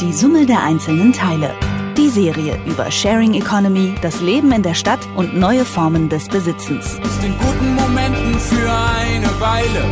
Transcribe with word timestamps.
Die 0.00 0.12
Summe 0.12 0.44
der 0.44 0.60
einzelnen 0.60 1.12
Teile. 1.12 1.54
Die 1.96 2.08
Serie 2.08 2.58
über 2.66 2.90
Sharing 2.90 3.34
Economy, 3.34 3.94
das 4.02 4.20
Leben 4.20 4.50
in 4.50 4.64
der 4.64 4.74
Stadt 4.74 4.98
und 5.14 5.36
neue 5.36 5.64
Formen 5.64 6.08
des 6.08 6.28
Besitzens. 6.28 6.98
Aus 7.00 7.20
den 7.20 7.38
guten 7.38 7.74
Momenten 7.76 8.34
für 8.40 8.72
eine 8.72 9.28
Weile. 9.40 9.84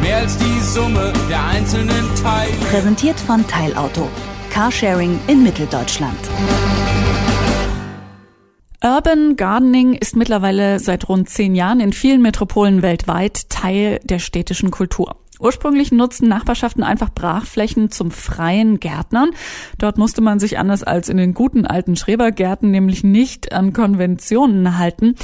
Mehr 0.00 0.16
als 0.16 0.38
die 0.38 0.60
Summe 0.60 1.12
der 1.28 1.46
einzelnen 1.46 2.08
Teile. 2.22 2.52
Präsentiert 2.70 3.20
von 3.20 3.46
Teilauto. 3.46 4.08
Carsharing 4.48 5.20
in 5.26 5.42
Mitteldeutschland. 5.42 6.18
Urban 8.82 9.36
Gardening 9.36 9.92
ist 9.92 10.16
mittlerweile 10.16 10.78
seit 10.78 11.06
rund 11.10 11.28
zehn 11.28 11.54
Jahren 11.54 11.80
in 11.80 11.92
vielen 11.92 12.22
Metropolen 12.22 12.80
weltweit 12.80 13.50
Teil 13.50 14.00
der 14.04 14.20
städtischen 14.20 14.70
Kultur. 14.70 15.19
Ursprünglich 15.40 15.90
nutzten 15.90 16.28
Nachbarschaften 16.28 16.82
einfach 16.82 17.08
Brachflächen 17.08 17.90
zum 17.90 18.10
freien 18.10 18.78
Gärtnern. 18.78 19.30
Dort 19.78 19.96
musste 19.96 20.20
man 20.20 20.38
sich 20.38 20.58
anders 20.58 20.82
als 20.82 21.08
in 21.08 21.16
den 21.16 21.32
guten 21.32 21.66
alten 21.66 21.96
Schrebergärten 21.96 22.70
nämlich 22.70 23.02
nicht 23.04 23.52
an 23.52 23.72
Konventionen 23.72 24.78
halten. 24.78 25.14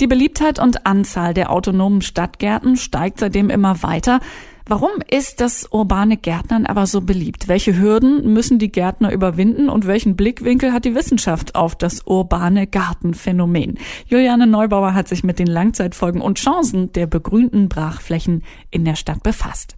Die 0.00 0.06
Beliebtheit 0.06 0.60
und 0.60 0.86
Anzahl 0.86 1.34
der 1.34 1.50
autonomen 1.50 2.02
Stadtgärten 2.02 2.76
steigt 2.76 3.18
seitdem 3.18 3.50
immer 3.50 3.82
weiter. 3.82 4.20
Warum 4.66 4.92
ist 5.10 5.42
das 5.42 5.68
urbane 5.70 6.16
Gärtnern 6.16 6.64
aber 6.64 6.86
so 6.86 7.02
beliebt? 7.02 7.48
Welche 7.48 7.78
Hürden 7.78 8.32
müssen 8.32 8.58
die 8.58 8.72
Gärtner 8.72 9.12
überwinden 9.12 9.68
und 9.68 9.86
welchen 9.86 10.16
Blickwinkel 10.16 10.72
hat 10.72 10.86
die 10.86 10.94
Wissenschaft 10.94 11.54
auf 11.54 11.76
das 11.76 12.06
urbane 12.06 12.66
Gartenphänomen? 12.66 13.78
Juliane 14.06 14.46
Neubauer 14.46 14.94
hat 14.94 15.06
sich 15.06 15.22
mit 15.22 15.38
den 15.38 15.48
Langzeitfolgen 15.48 16.22
und 16.22 16.38
Chancen 16.38 16.90
der 16.92 17.06
begrünten 17.06 17.68
Brachflächen 17.68 18.42
in 18.70 18.86
der 18.86 18.96
Stadt 18.96 19.22
befasst. 19.22 19.76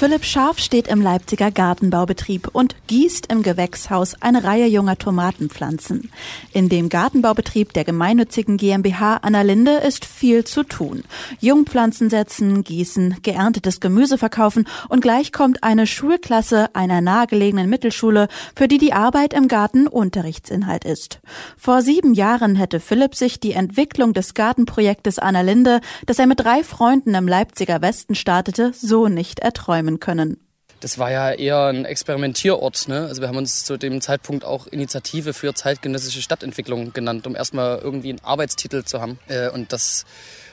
Philipp 0.00 0.24
Scharf 0.24 0.60
steht 0.60 0.88
im 0.88 1.02
Leipziger 1.02 1.50
Gartenbaubetrieb 1.50 2.48
und 2.54 2.74
gießt 2.86 3.30
im 3.30 3.42
Gewächshaus 3.42 4.14
eine 4.22 4.44
Reihe 4.44 4.64
junger 4.64 4.96
Tomatenpflanzen. 4.96 6.10
In 6.54 6.70
dem 6.70 6.88
Gartenbaubetrieb 6.88 7.74
der 7.74 7.84
gemeinnützigen 7.84 8.56
GmbH 8.56 9.18
Annalinde 9.18 9.72
ist 9.72 10.06
viel 10.06 10.44
zu 10.44 10.62
tun. 10.62 11.04
Jungpflanzen 11.40 12.08
setzen, 12.08 12.64
gießen, 12.64 13.18
geerntetes 13.22 13.80
Gemüse 13.80 14.16
verkaufen 14.16 14.66
und 14.88 15.02
gleich 15.02 15.32
kommt 15.32 15.62
eine 15.62 15.86
Schulklasse 15.86 16.74
einer 16.74 17.02
nahegelegenen 17.02 17.68
Mittelschule, 17.68 18.28
für 18.56 18.68
die 18.68 18.78
die 18.78 18.94
Arbeit 18.94 19.34
im 19.34 19.48
Garten 19.48 19.86
Unterrichtsinhalt 19.86 20.86
ist. 20.86 21.20
Vor 21.58 21.82
sieben 21.82 22.14
Jahren 22.14 22.56
hätte 22.56 22.80
Philipp 22.80 23.14
sich 23.14 23.38
die 23.38 23.52
Entwicklung 23.52 24.14
des 24.14 24.32
Gartenprojektes 24.32 25.18
Annalinde, 25.18 25.82
das 26.06 26.18
er 26.18 26.26
mit 26.26 26.40
drei 26.40 26.64
Freunden 26.64 27.14
im 27.14 27.28
Leipziger 27.28 27.82
Westen 27.82 28.14
startete, 28.14 28.72
so 28.72 29.06
nicht 29.06 29.40
erträumen 29.40 29.89
wahrnehmen 29.90 30.00
können. 30.00 30.38
Das 30.80 30.98
war 30.98 31.10
ja 31.10 31.32
eher 31.32 31.66
ein 31.66 31.84
Experimentierort. 31.84 32.88
Ne? 32.88 33.06
Also 33.06 33.20
wir 33.20 33.28
haben 33.28 33.36
uns 33.36 33.64
zu 33.64 33.76
dem 33.76 34.00
Zeitpunkt 34.00 34.44
auch 34.44 34.66
Initiative 34.66 35.34
für 35.34 35.52
zeitgenössische 35.54 36.22
Stadtentwicklung 36.22 36.94
genannt, 36.94 37.26
um 37.26 37.36
erstmal 37.36 37.78
irgendwie 37.78 38.10
einen 38.10 38.24
Arbeitstitel 38.24 38.84
zu 38.84 39.00
haben. 39.00 39.18
Äh, 39.28 39.50
und 39.50 39.72
dass 39.74 40.06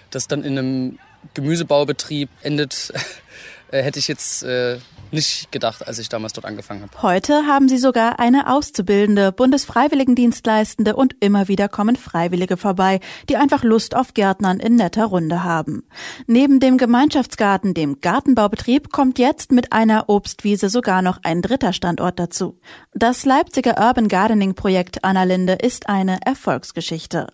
das 0.09 0.27
dann 0.27 0.43
in 0.43 0.57
einem 0.57 0.99
Gemüsebaubetrieb 1.33 2.29
endet, 2.41 2.91
äh, 3.71 3.81
hätte 3.81 3.99
ich 3.99 4.07
jetzt 4.07 4.43
äh, 4.43 4.77
nicht 5.11 5.51
gedacht, 5.51 5.87
als 5.87 5.99
ich 5.99 6.09
damals 6.09 6.33
dort 6.33 6.45
angefangen 6.45 6.83
habe. 6.83 7.01
Heute 7.01 7.45
haben 7.45 7.69
sie 7.69 7.77
sogar 7.77 8.19
eine 8.19 8.51
Auszubildende, 8.51 9.31
Bundesfreiwilligendienstleistende 9.31 10.95
und 10.95 11.15
immer 11.19 11.47
wieder 11.47 11.69
kommen 11.69 11.95
Freiwillige 11.95 12.57
vorbei, 12.57 12.99
die 13.29 13.37
einfach 13.37 13.63
Lust 13.63 13.95
auf 13.95 14.13
Gärtnern 14.13 14.59
in 14.59 14.75
netter 14.75 15.05
Runde 15.05 15.43
haben. 15.43 15.83
Neben 16.27 16.59
dem 16.59 16.77
Gemeinschaftsgarten, 16.77 17.73
dem 17.73 18.01
Gartenbaubetrieb, 18.01 18.91
kommt 18.91 19.19
jetzt 19.19 19.51
mit 19.51 19.71
einer 19.71 20.09
Obstwiese 20.09 20.69
sogar 20.69 21.01
noch 21.01 21.19
ein 21.23 21.41
dritter 21.41 21.73
Standort 21.73 22.19
dazu. 22.19 22.59
Das 22.93 23.25
Leipziger 23.25 23.77
Urban 23.79 24.07
Gardening 24.07 24.55
Projekt 24.55 25.03
Annalinde 25.03 25.53
ist 25.53 25.89
eine 25.89 26.19
Erfolgsgeschichte. 26.25 27.27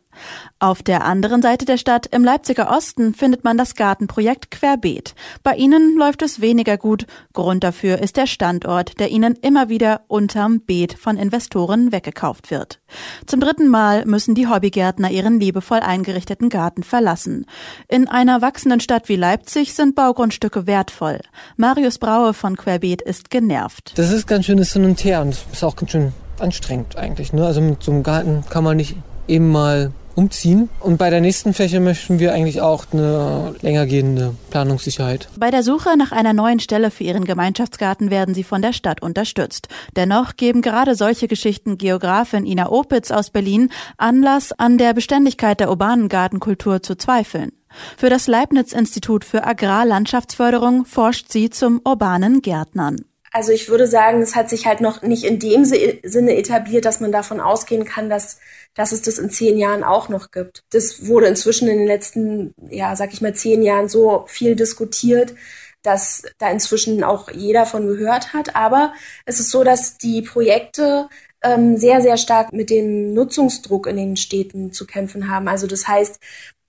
Auf 0.59 0.83
der 0.83 1.05
anderen 1.05 1.41
Seite 1.41 1.65
der 1.65 1.77
Stadt, 1.77 2.07
im 2.07 2.23
Leipziger 2.23 2.69
Osten, 2.69 3.13
findet 3.13 3.43
man 3.43 3.57
das 3.57 3.75
Gartenprojekt 3.75 4.51
Querbeet. 4.51 5.15
Bei 5.43 5.55
ihnen 5.55 5.97
läuft 5.97 6.21
es 6.21 6.41
weniger 6.41 6.77
gut. 6.77 7.05
Grund 7.33 7.63
dafür 7.63 7.99
ist 7.99 8.17
der 8.17 8.27
Standort, 8.27 8.99
der 8.99 9.09
ihnen 9.09 9.35
immer 9.41 9.69
wieder 9.69 10.01
unterm 10.07 10.61
Beet 10.61 10.93
von 10.93 11.17
Investoren 11.17 11.91
weggekauft 11.91 12.51
wird. 12.51 12.79
Zum 13.25 13.39
dritten 13.39 13.67
Mal 13.67 14.05
müssen 14.05 14.35
die 14.35 14.47
Hobbygärtner 14.47 15.11
ihren 15.11 15.39
liebevoll 15.39 15.79
eingerichteten 15.79 16.49
Garten 16.49 16.83
verlassen. 16.83 17.45
In 17.87 18.07
einer 18.07 18.41
wachsenden 18.41 18.79
Stadt 18.79 19.09
wie 19.09 19.15
Leipzig 19.15 19.73
sind 19.73 19.95
Baugrundstücke 19.95 20.67
wertvoll. 20.67 21.19
Marius 21.57 21.97
Braue 21.97 22.33
von 22.33 22.55
Querbeet 22.55 23.01
ist 23.01 23.29
genervt. 23.29 23.93
Das 23.95 24.11
ist 24.11 24.27
ganz 24.27 24.45
schönes 24.45 24.73
Hin 24.73 24.85
und 24.85 25.03
Her 25.03 25.21
und 25.21 25.37
ist 25.51 25.63
auch 25.63 25.75
ganz 25.75 25.91
schön 25.91 26.13
anstrengend 26.39 26.97
eigentlich. 26.97 27.33
Ne? 27.33 27.45
Also 27.45 27.61
mit 27.61 27.83
so 27.83 27.91
einem 27.91 28.03
Garten 28.03 28.43
kann 28.49 28.63
man 28.63 28.77
nicht 28.77 28.95
eben 29.27 29.51
mal 29.51 29.91
umziehen. 30.15 30.69
Und 30.79 30.97
bei 30.97 31.09
der 31.09 31.21
nächsten 31.21 31.53
Fläche 31.53 31.79
möchten 31.79 32.19
wir 32.19 32.33
eigentlich 32.33 32.61
auch 32.61 32.85
eine 32.91 33.55
länger 33.61 33.85
gehende 33.85 34.35
Planungssicherheit. 34.49 35.29
Bei 35.37 35.51
der 35.51 35.63
Suche 35.63 35.97
nach 35.97 36.11
einer 36.11 36.33
neuen 36.33 36.59
Stelle 36.59 36.91
für 36.91 37.03
ihren 37.03 37.25
Gemeinschaftsgarten 37.25 38.09
werden 38.09 38.35
sie 38.35 38.43
von 38.43 38.61
der 38.61 38.73
Stadt 38.73 39.01
unterstützt. 39.01 39.67
Dennoch 39.95 40.35
geben 40.35 40.61
gerade 40.61 40.95
solche 40.95 41.27
Geschichten 41.27 41.77
Geografin 41.77 42.45
Ina 42.45 42.69
Opitz 42.69 43.11
aus 43.11 43.29
Berlin 43.29 43.69
Anlass, 43.97 44.51
an 44.51 44.77
der 44.77 44.93
Beständigkeit 44.93 45.59
der 45.59 45.69
urbanen 45.69 46.09
Gartenkultur 46.09 46.83
zu 46.83 46.95
zweifeln. 46.95 47.51
Für 47.97 48.09
das 48.09 48.27
Leibniz-Institut 48.27 49.25
für 49.25 49.45
Agrarlandschaftsförderung 49.45 50.85
forscht 50.85 51.31
sie 51.31 51.49
zum 51.49 51.81
urbanen 51.83 52.41
Gärtnern. 52.41 52.97
Also 53.33 53.51
ich 53.51 53.67
würde 53.67 53.87
sagen, 53.87 54.21
es 54.21 54.35
hat 54.35 54.47
sich 54.47 54.67
halt 54.67 54.79
noch 54.79 55.01
nicht 55.01 55.23
in 55.23 55.39
dem 55.39 55.65
Sinne 55.65 56.37
etabliert, 56.37 56.85
dass 56.85 56.99
man 56.99 57.11
davon 57.11 57.39
ausgehen 57.39 57.83
kann, 57.83 58.07
dass, 58.07 58.39
dass 58.75 58.91
es 58.91 59.01
das 59.01 59.17
in 59.17 59.31
zehn 59.31 59.57
Jahren 59.57 59.83
auch 59.83 60.07
noch 60.07 60.29
gibt. 60.29 60.63
Das 60.69 61.07
wurde 61.07 61.25
inzwischen 61.25 61.67
in 61.67 61.79
den 61.79 61.87
letzten, 61.87 62.53
ja, 62.69 62.95
sag 62.95 63.11
ich 63.11 63.21
mal, 63.21 63.33
zehn 63.33 63.63
Jahren 63.63 63.89
so 63.89 64.25
viel 64.27 64.55
diskutiert, 64.55 65.33
dass 65.81 66.23
da 66.37 66.51
inzwischen 66.51 67.03
auch 67.03 67.31
jeder 67.31 67.65
von 67.65 67.87
gehört 67.87 68.33
hat. 68.33 68.55
Aber 68.55 68.93
es 69.25 69.39
ist 69.39 69.49
so, 69.49 69.63
dass 69.63 69.97
die 69.97 70.21
Projekte 70.21 71.09
ähm, 71.41 71.77
sehr, 71.77 72.01
sehr 72.01 72.17
stark 72.17 72.53
mit 72.53 72.69
dem 72.69 73.15
Nutzungsdruck 73.15 73.87
in 73.87 73.97
den 73.97 74.15
Städten 74.15 74.73
zu 74.73 74.85
kämpfen 74.85 75.27
haben. 75.27 75.47
Also 75.47 75.65
das 75.65 75.87
heißt, 75.87 76.19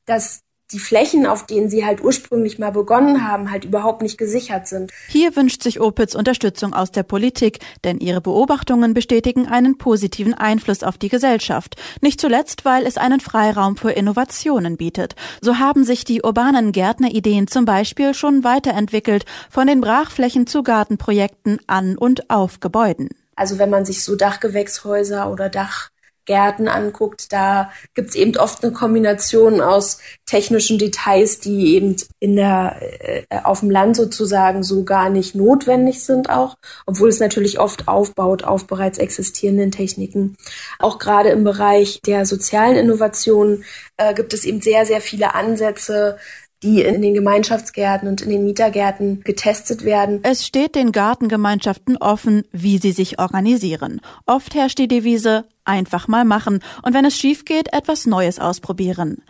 dass 0.06 0.40
die 0.74 0.80
Flächen, 0.80 1.26
auf 1.26 1.46
denen 1.46 1.70
sie 1.70 1.86
halt 1.86 2.02
ursprünglich 2.02 2.58
mal 2.58 2.72
begonnen 2.72 3.26
haben, 3.26 3.50
halt 3.50 3.64
überhaupt 3.64 4.02
nicht 4.02 4.18
gesichert 4.18 4.66
sind. 4.66 4.90
Hier 5.08 5.34
wünscht 5.36 5.62
sich 5.62 5.80
Opitz 5.80 6.14
Unterstützung 6.14 6.74
aus 6.74 6.90
der 6.90 7.04
Politik, 7.04 7.60
denn 7.84 7.98
ihre 7.98 8.20
Beobachtungen 8.20 8.92
bestätigen 8.92 9.46
einen 9.46 9.78
positiven 9.78 10.34
Einfluss 10.34 10.82
auf 10.82 10.98
die 10.98 11.08
Gesellschaft. 11.08 11.76
Nicht 12.00 12.20
zuletzt, 12.20 12.64
weil 12.64 12.86
es 12.86 12.98
einen 12.98 13.20
Freiraum 13.20 13.76
für 13.76 13.92
Innovationen 13.92 14.76
bietet. 14.76 15.14
So 15.40 15.58
haben 15.58 15.84
sich 15.84 16.04
die 16.04 16.22
urbanen 16.22 16.72
Gärtnerideen 16.72 17.46
zum 17.46 17.64
Beispiel 17.64 18.12
schon 18.12 18.44
weiterentwickelt, 18.44 19.24
von 19.48 19.68
den 19.68 19.80
Brachflächen 19.80 20.46
zu 20.46 20.62
Gartenprojekten 20.62 21.60
an 21.68 21.96
und 21.96 22.28
auf 22.30 22.58
Gebäuden. 22.60 23.08
Also 23.36 23.58
wenn 23.58 23.70
man 23.70 23.84
sich 23.84 24.04
so 24.04 24.16
Dachgewächshäuser 24.16 25.30
oder 25.30 25.48
Dach 25.48 25.90
Gärten 26.26 26.68
anguckt, 26.68 27.32
da 27.32 27.70
gibt's 27.94 28.14
eben 28.14 28.36
oft 28.36 28.64
eine 28.64 28.72
Kombination 28.72 29.60
aus 29.60 29.98
technischen 30.26 30.78
Details, 30.78 31.40
die 31.40 31.74
eben 31.74 31.96
in 32.18 32.36
der 32.36 32.76
äh, 32.80 33.24
auf 33.44 33.60
dem 33.60 33.70
Land 33.70 33.96
sozusagen 33.96 34.62
so 34.62 34.84
gar 34.84 35.10
nicht 35.10 35.34
notwendig 35.34 36.02
sind 36.02 36.30
auch, 36.30 36.56
obwohl 36.86 37.08
es 37.08 37.20
natürlich 37.20 37.58
oft 37.58 37.88
aufbaut 37.88 38.44
auf 38.44 38.66
bereits 38.66 38.98
existierenden 38.98 39.70
Techniken. 39.70 40.36
Auch 40.78 40.98
gerade 40.98 41.30
im 41.30 41.44
Bereich 41.44 42.00
der 42.06 42.26
sozialen 42.26 42.76
Innovationen 42.76 43.64
äh, 43.96 44.14
gibt 44.14 44.32
es 44.32 44.44
eben 44.44 44.60
sehr 44.60 44.86
sehr 44.86 45.00
viele 45.00 45.34
Ansätze, 45.34 46.18
die 46.64 46.80
in 46.80 47.02
den 47.02 47.14
Gemeinschaftsgärten 47.14 48.08
und 48.08 48.22
in 48.22 48.30
den 48.30 48.44
Mietergärten 48.44 49.20
getestet 49.22 49.84
werden. 49.84 50.20
Es 50.22 50.46
steht 50.46 50.74
den 50.74 50.92
Gartengemeinschaften 50.92 51.98
offen, 51.98 52.44
wie 52.52 52.78
sie 52.78 52.92
sich 52.92 53.18
organisieren. 53.18 54.00
Oft 54.26 54.54
herrscht 54.54 54.78
die 54.78 54.88
Devise 54.88 55.44
einfach 55.64 56.08
mal 56.08 56.24
machen 56.24 56.60
und 56.82 56.94
wenn 56.94 57.04
es 57.04 57.16
schief 57.16 57.44
geht, 57.44 57.72
etwas 57.72 58.06
Neues 58.06 58.38
ausprobieren. 58.38 59.22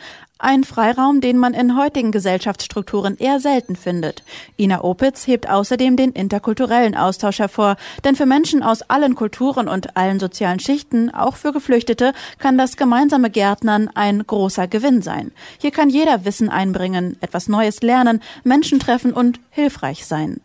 Ein 0.44 0.62
Freiraum, 0.62 1.22
den 1.22 1.38
man 1.38 1.54
in 1.54 1.74
heutigen 1.74 2.12
Gesellschaftsstrukturen 2.12 3.16
eher 3.16 3.40
selten 3.40 3.76
findet. 3.76 4.22
Ina 4.58 4.84
Opitz 4.84 5.26
hebt 5.26 5.48
außerdem 5.48 5.96
den 5.96 6.12
interkulturellen 6.12 6.94
Austausch 6.94 7.38
hervor, 7.38 7.78
denn 8.04 8.14
für 8.14 8.26
Menschen 8.26 8.62
aus 8.62 8.82
allen 8.82 9.14
Kulturen 9.14 9.68
und 9.68 9.96
allen 9.96 10.20
sozialen 10.20 10.60
Schichten, 10.60 11.08
auch 11.08 11.36
für 11.36 11.52
Geflüchtete, 11.52 12.12
kann 12.38 12.58
das 12.58 12.76
gemeinsame 12.76 13.30
Gärtnern 13.30 13.88
ein 13.94 14.26
großer 14.26 14.68
Gewinn 14.68 15.00
sein. 15.00 15.32
Hier 15.56 15.70
kann 15.70 15.88
jeder 15.88 16.26
Wissen 16.26 16.50
einbringen, 16.50 17.16
etwas 17.22 17.48
Neues 17.48 17.80
lernen, 17.80 18.20
Menschen 18.42 18.78
treffen 18.78 19.14
und 19.14 19.40
hilfreich 19.48 20.04
sein. 20.04 20.42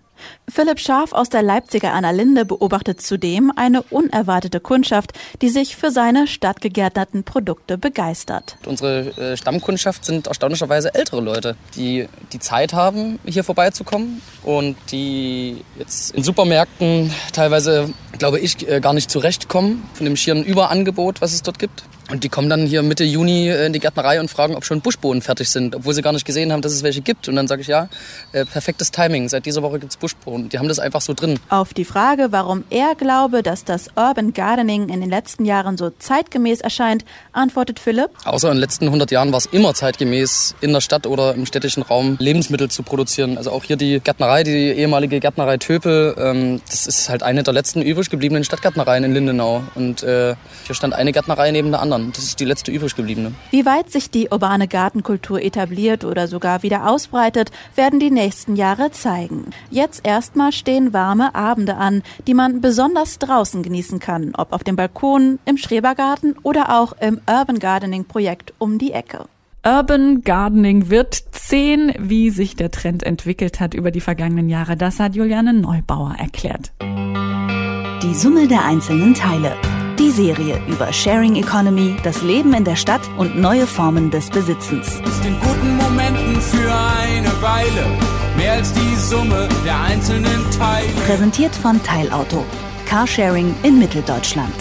Philipp 0.48 0.80
Scharf 0.80 1.14
aus 1.14 1.30
der 1.30 1.42
Leipziger 1.42 1.94
Annalinde 1.94 2.46
beobachtet 2.46 3.02
zudem 3.02 3.52
eine 3.56 3.82
unerwartete 3.84 4.60
Kundschaft, 4.60 5.14
die 5.42 5.50
sich 5.50 5.76
für 5.76 5.92
seine 5.92 6.28
stadtgegärtnerten 6.28 7.24
Produkte 7.24 7.78
begeistert. 7.78 8.58
Unsere 8.66 9.10
äh, 9.18 9.38
Stammkundschaft 9.38 10.06
sind 10.06 10.28
erstaunlicherweise 10.28 10.94
ältere 10.94 11.22
Leute, 11.22 11.56
die 11.76 12.08
die 12.34 12.40
Zeit 12.40 12.74
haben, 12.74 13.20
hier 13.26 13.44
vorbeizukommen 13.44 14.22
und 14.44 14.76
die 14.92 15.64
jetzt 15.78 16.16
in 16.16 16.24
Supermärkten 16.24 17.14
teilweise, 17.34 17.94
glaube 18.18 18.40
ich, 18.40 18.68
äh, 18.68 18.80
gar 18.80 18.94
nicht 18.94 19.12
zurechtkommen 19.12 19.88
von 19.94 20.06
dem 20.06 20.16
schieren 20.16 20.44
Überangebot, 20.44 21.22
was 21.22 21.34
es 21.34 21.44
dort 21.44 21.60
gibt. 21.60 21.84
Und 22.12 22.24
die 22.24 22.30
kommen 22.30 22.50
dann 22.50 22.66
hier 22.66 22.82
Mitte 22.82 23.04
Juni 23.04 23.50
äh, 23.50 23.68
in 23.68 23.74
die 23.74 23.80
Gärtnerei 23.80 24.20
und 24.20 24.30
fragen, 24.30 24.56
ob 24.56 24.66
schon 24.66 24.82
Buschbohnen 24.82 25.22
fertig 25.22 25.50
sind, 25.50 25.76
obwohl 25.76 25.94
sie 25.94 26.02
gar 26.02 26.12
nicht 26.12 26.26
gesehen 26.26 26.52
haben, 26.52 26.62
dass 26.62 26.72
es 26.72 26.82
welche 26.82 27.02
gibt. 27.02 27.28
Und 27.28 27.36
dann 27.36 27.48
sage 27.48 27.62
ich, 27.62 27.68
ja, 27.68 27.88
äh, 28.32 28.46
perfektes 28.46 28.92
Timing. 28.92 29.30
Seit 29.30 29.46
dieser 29.46 29.62
Woche 29.62 29.80
gibt 29.80 29.92
es 29.92 29.98
Buschbohnen. 29.98 30.50
Die 30.50 30.58
haben 30.58 30.68
das 30.68 30.80
einfach 30.80 31.02
so 31.02 31.14
drin. 31.14 31.40
Auf 31.50 31.74
die 31.74 31.86
Frage, 31.86 32.28
warum 32.32 32.64
er 32.72 32.96
glaube, 32.96 33.44
dass 33.44 33.64
das 33.64 33.90
Urban 33.96 34.34
Gardening 34.34 34.90
in 34.90 35.02
den 35.02 35.10
letzten 35.10 35.46
Jahren 35.46 35.78
so 35.78 35.92
zeitgemäß 35.92 36.62
erscheint, 36.62 37.06
antwortet 37.32 37.80
Philipp. 37.80 38.10
Außer 38.26 38.50
in 38.50 38.56
den 38.56 38.62
letzten 38.62 38.86
100 38.86 39.12
Jahren 39.12 39.32
war 39.32 39.38
es 39.38 39.46
immer 39.46 39.76
zeitgemäß, 39.76 40.56
in 40.62 40.74
der 40.74 40.82
Stadt 40.82 41.06
oder 41.06 41.36
im 41.36 41.46
städtischen 41.46 41.84
Raum 41.84 42.18
Lebensmittel 42.20 42.72
zu 42.72 42.82
produzieren. 42.82 43.38
Also 43.38 43.52
auch 43.52 43.64
hier 43.64 43.76
die 43.76 44.00
Gärtnerei, 44.00 44.44
die 44.44 44.72
ehemalige 44.72 45.20
Gärtnerei 45.20 45.58
Töpel, 45.58 46.16
ähm, 46.18 46.62
das 46.70 46.88
ist 46.88 47.10
halt 47.10 47.22
eine 47.22 47.44
der 47.44 47.54
letzten 47.54 47.84
übrig 47.84 48.10
gebliebenen 48.10 48.44
Stadtgärtnereien 48.44 49.04
in 49.04 49.14
Lindenau. 49.14 49.62
Und 49.76 50.02
äh, 50.02 50.36
hier 50.66 50.76
stand 50.76 50.96
eine 50.96 51.12
Gärtnerei 51.12 51.52
neben 51.52 51.70
der 51.70 51.82
anderen. 51.82 51.99
Jahren. 52.00 52.12
Das 52.14 52.24
ist 52.24 52.40
die 52.40 52.46
letzte 52.46 52.72
übrig 52.72 52.96
gebliebene. 52.96 53.34
Wie 53.52 53.66
weit 53.66 53.92
sich 53.92 54.10
die 54.10 54.30
urbane 54.30 54.68
Gartenkultur 54.68 55.42
etabliert 55.42 56.04
oder 56.04 56.28
sogar 56.28 56.64
wieder 56.64 56.90
ausbreitet, 56.90 57.52
werden 57.76 58.00
die 58.00 58.12
nächsten 58.12 58.56
Jahre 58.56 58.92
zeigen. 58.92 59.46
Jetzt 59.70 60.06
erstmal 60.06 60.52
stehen 60.52 60.94
warme 60.94 61.36
Abende 61.36 61.76
an, 61.76 62.04
die 62.28 62.34
man 62.34 62.62
besonders 62.62 63.20
draußen 63.20 63.64
genießen 63.64 64.00
kann, 64.00 64.34
ob 64.36 64.54
auf 64.54 64.64
dem 64.64 64.76
Balkon, 64.76 65.40
im 65.46 65.58
Schrebergarten 65.58 66.36
oder 66.44 66.80
auch 66.80 66.94
im 67.00 67.20
Urban 67.30 67.60
Gardening 67.60 68.06
Projekt 68.06 68.54
um 68.58 68.78
die 68.78 68.92
Ecke. 68.92 69.26
Urban 69.66 70.22
Gardening 70.22 70.90
wird 70.90 71.22
zehn, 71.32 71.94
wie 72.00 72.30
sich 72.30 72.56
der 72.56 72.72
Trend 72.72 73.04
entwickelt 73.04 73.60
hat 73.60 73.74
über 73.74 73.92
die 73.92 74.00
vergangenen 74.00 74.48
Jahre. 74.48 74.78
Das 74.78 75.00
hat 75.00 75.16
Juliane 75.16 75.54
Neubauer 75.54 76.16
erklärt. 76.18 76.72
Die 76.82 78.14
Summe 78.14 78.48
der 78.48 78.64
einzelnen 78.64 79.14
Teile. 79.14 79.54
Die 80.00 80.12
Serie 80.12 80.62
über 80.66 80.94
Sharing 80.94 81.36
Economy, 81.36 81.98
das 82.04 82.22
Leben 82.22 82.54
in 82.54 82.64
der 82.64 82.78
Stadt 82.78 83.02
und 83.18 83.38
neue 83.38 83.68
Formen 83.68 84.10
des 84.10 84.30
Besitzens. 84.30 85.02
Aus 85.04 85.22
den 85.22 85.38
guten 85.42 85.76
Momenten 85.76 86.40
für 86.40 86.74
eine 86.74 87.30
Weile, 87.42 87.86
mehr 88.38 88.54
als 88.54 88.72
die 88.72 88.96
Summe 88.96 89.50
der 89.66 89.78
einzelnen 89.82 90.50
Teile. 90.58 90.88
Präsentiert 91.06 91.54
von 91.54 91.84
Teilauto. 91.84 92.46
Carsharing 92.86 93.54
in 93.64 93.78
Mitteldeutschland. 93.78 94.56